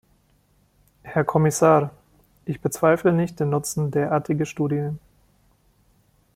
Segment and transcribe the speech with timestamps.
[1.03, 1.91] Herr Kommissar,
[2.45, 4.97] ich bezweifle nicht den Nutzen derartiger Studien.